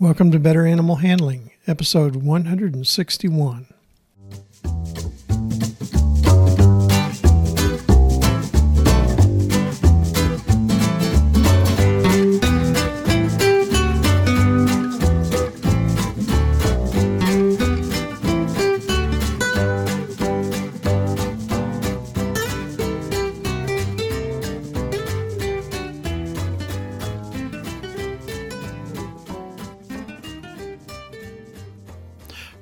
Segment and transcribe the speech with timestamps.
[0.00, 3.73] Welcome to Better Animal Handling, episode 161.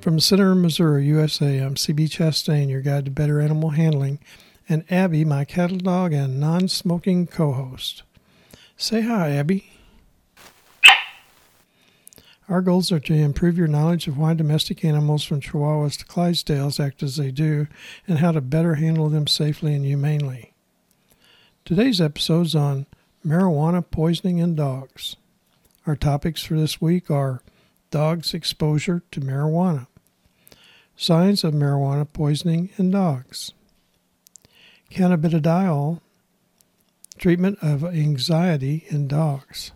[0.03, 4.19] From Center, Missouri, USA, I'm CB Chastain, your guide to better animal handling,
[4.67, 8.03] and Abby, my cattle dog and non smoking co host.
[8.75, 9.71] Say hi, Abby.
[12.49, 16.85] Our goals are to improve your knowledge of why domestic animals from Chihuahuas to Clydesdales
[16.85, 17.67] act as they do
[18.05, 20.51] and how to better handle them safely and humanely.
[21.63, 22.87] Today's episode is on
[23.25, 25.15] marijuana poisoning in dogs.
[25.87, 27.41] Our topics for this week are
[27.89, 29.87] dogs' exposure to marijuana,
[30.95, 33.53] Signs of marijuana poisoning in dogs.
[34.91, 35.99] Cannabidiol,
[37.17, 39.71] treatment of anxiety in dogs.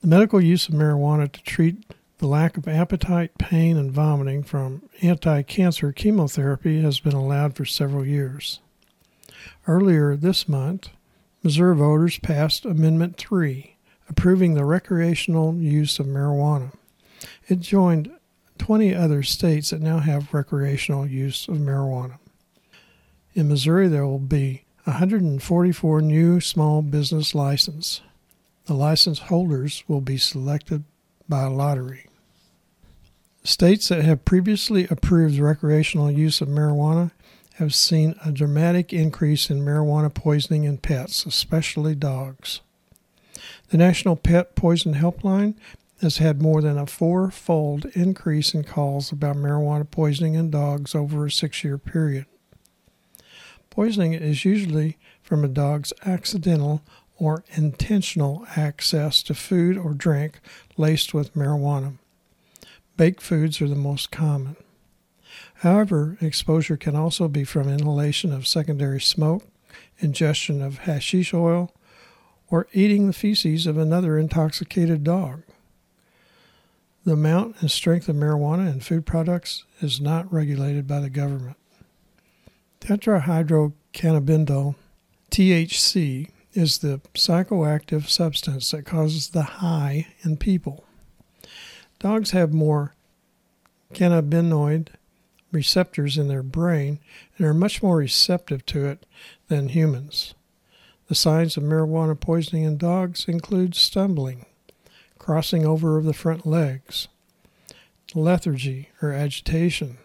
[0.00, 1.84] The medical use of marijuana to treat
[2.18, 7.64] the lack of appetite, pain, and vomiting from anti cancer chemotherapy has been allowed for
[7.64, 8.60] several years.
[9.66, 10.90] Earlier this month,
[11.46, 13.76] Missouri voters passed Amendment 3,
[14.08, 16.72] approving the recreational use of marijuana.
[17.46, 18.10] It joined
[18.58, 22.18] 20 other states that now have recreational use of marijuana.
[23.34, 28.00] In Missouri, there will be 144 new small business licenses.
[28.64, 30.82] The license holders will be selected
[31.28, 32.08] by lottery.
[33.44, 37.12] States that have previously approved recreational use of marijuana
[37.56, 42.60] have seen a dramatic increase in marijuana poisoning in pets, especially dogs.
[43.68, 45.54] The National Pet Poison Helpline
[46.02, 50.94] has had more than a four fold increase in calls about marijuana poisoning in dogs
[50.94, 52.26] over a six year period.
[53.70, 56.82] Poisoning is usually from a dog's accidental
[57.18, 60.40] or intentional access to food or drink
[60.76, 61.96] laced with marijuana.
[62.98, 64.56] Baked foods are the most common.
[65.60, 69.44] However, exposure can also be from inhalation of secondary smoke,
[69.98, 71.72] ingestion of hashish oil,
[72.50, 75.42] or eating the feces of another intoxicated dog.
[77.04, 81.56] The amount and strength of marijuana in food products is not regulated by the government.
[82.80, 84.74] Tetrahydrocannabinol,
[85.30, 90.84] THC, is the psychoactive substance that causes the high in people.
[91.98, 92.94] Dogs have more
[93.94, 94.88] cannabinoid
[95.56, 97.00] receptors in their brain
[97.36, 99.06] and are much more receptive to it
[99.48, 100.34] than humans.
[101.08, 104.46] The signs of marijuana poisoning in dogs include stumbling,
[105.18, 107.08] crossing over of the front legs,
[108.14, 109.98] lethargy or agitation,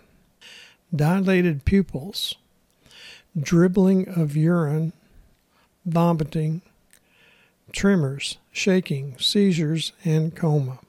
[0.95, 2.35] dilated pupils,
[3.39, 4.93] dribbling of urine,
[5.85, 6.61] vomiting,
[7.71, 10.79] tremors, shaking, seizures, and coma.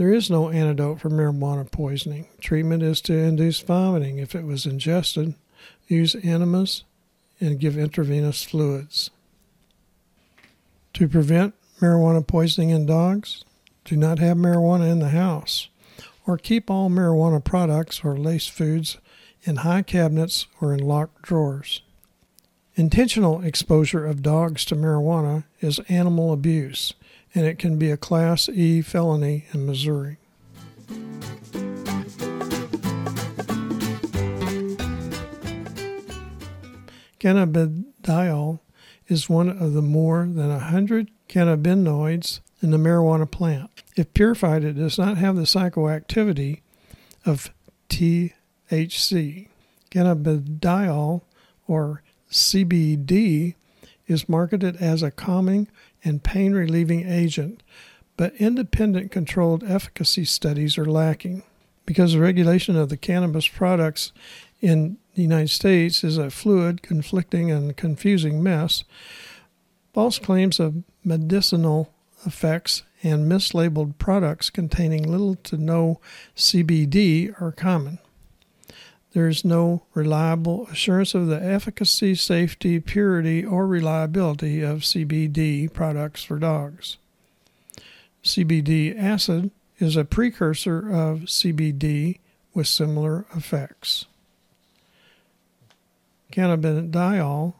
[0.00, 2.26] There is no antidote for marijuana poisoning.
[2.40, 5.34] Treatment is to induce vomiting if it was ingested,
[5.88, 6.84] use enemas,
[7.38, 9.10] and give intravenous fluids.
[10.94, 11.52] To prevent
[11.82, 13.44] marijuana poisoning in dogs,
[13.84, 15.68] do not have marijuana in the house,
[16.26, 18.96] or keep all marijuana products or laced foods
[19.42, 21.82] in high cabinets or in locked drawers.
[22.80, 26.94] Intentional exposure of dogs to marijuana is animal abuse
[27.34, 30.16] and it can be a Class E felony in Missouri.
[37.20, 38.60] Cannabidiol
[39.08, 43.68] is one of the more than 100 cannabinoids in the marijuana plant.
[43.94, 46.62] If purified, it does not have the psychoactivity
[47.26, 47.50] of
[47.90, 49.48] THC.
[49.90, 51.20] Cannabidiol,
[51.68, 53.54] or CBD,
[54.10, 55.68] is marketed as a calming
[56.04, 57.62] and pain relieving agent,
[58.16, 61.42] but independent controlled efficacy studies are lacking.
[61.86, 64.12] Because the regulation of the cannabis products
[64.60, 68.84] in the United States is a fluid, conflicting, and confusing mess,
[69.94, 71.92] false claims of medicinal
[72.26, 76.00] effects and mislabeled products containing little to no
[76.36, 77.98] CBD are common.
[79.12, 86.22] There is no reliable assurance of the efficacy, safety, purity, or reliability of CBD products
[86.22, 86.96] for dogs.
[88.22, 92.18] CBD acid is a precursor of CBD
[92.54, 94.06] with similar effects.
[96.32, 97.54] Cannabidiol,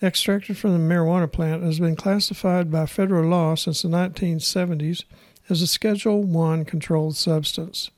[0.00, 5.04] extracted from the marijuana plant, has been classified by federal law since the 1970s
[5.48, 7.90] as a Schedule 1 controlled substance.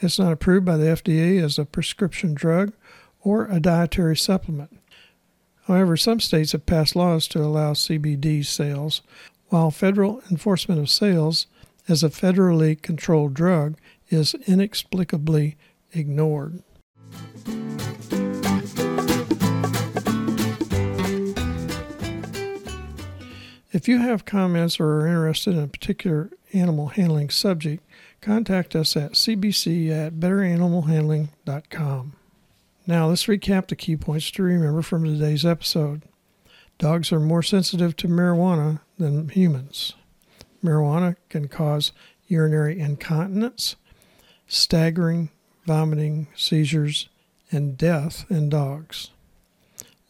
[0.00, 2.72] It's not approved by the FDA as a prescription drug
[3.22, 4.78] or a dietary supplement.
[5.66, 9.02] However, some states have passed laws to allow CBD sales,
[9.48, 11.46] while federal enforcement of sales
[11.88, 15.56] as a federally controlled drug is inexplicably
[15.92, 16.62] ignored.
[23.72, 27.84] If you have comments or are interested in a particular animal handling subject,
[28.24, 32.12] contact us at cbc at betteranimalhandling.com.
[32.86, 36.02] Now, let's recap the key points to remember from today's episode.
[36.78, 39.94] Dogs are more sensitive to marijuana than humans.
[40.62, 41.92] Marijuana can cause
[42.26, 43.76] urinary incontinence,
[44.46, 45.30] staggering,
[45.66, 47.08] vomiting, seizures,
[47.50, 49.10] and death in dogs.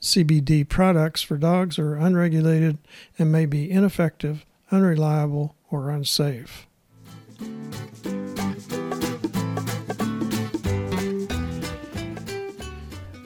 [0.00, 2.78] CBD products for dogs are unregulated
[3.18, 6.66] and may be ineffective, unreliable, or unsafe.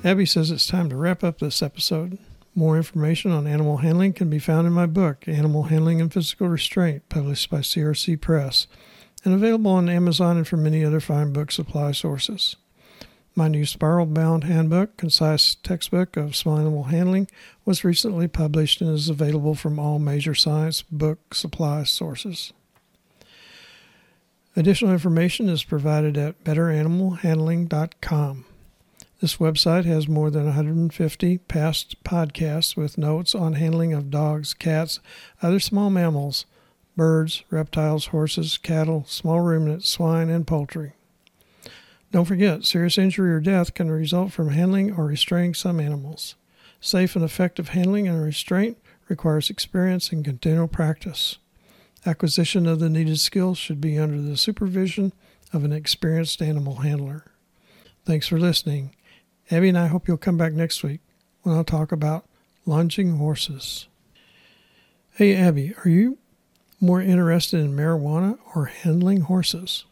[0.05, 2.17] Abby says it's time to wrap up this episode.
[2.55, 6.49] More information on animal handling can be found in my book, Animal Handling and Physical
[6.49, 8.67] Restraint, published by CRC Press,
[9.25, 12.57] and available on Amazon and from many other fine book supply sources.
[13.35, 17.29] My new spiral bound handbook, concise textbook of small animal handling,
[17.65, 22.53] was recently published and is available from all major science book supply sources.
[24.59, 28.45] Additional information is provided at betteranimalhandling.com.
[29.21, 34.99] This website has more than 150 past podcasts with notes on handling of dogs, cats,
[35.41, 36.45] other small mammals,
[36.97, 40.95] birds, reptiles, horses, cattle, small ruminants, swine, and poultry.
[42.11, 46.35] Don't forget, serious injury or death can result from handling or restraining some animals.
[46.81, 48.77] Safe and effective handling and restraint
[49.09, 51.39] requires experience and continual practice.
[52.09, 55.13] Acquisition of the needed skills should be under the supervision
[55.53, 57.27] of an experienced animal handler.
[58.07, 58.95] Thanks for listening.
[59.51, 61.01] Abby and I hope you'll come back next week
[61.43, 62.25] when I'll talk about
[62.65, 63.89] lunging horses.
[65.17, 66.17] Hey, Abby, are you
[66.81, 69.85] more interested in marijuana or handling horses?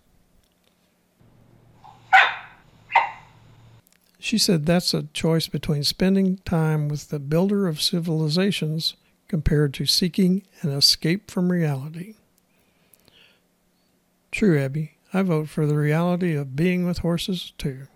[4.18, 8.96] She said that's a choice between spending time with the builder of civilizations
[9.28, 12.14] compared to seeking an escape from reality.
[14.30, 14.92] True, Abby.
[15.12, 17.86] I vote for the reality of being with horses, too.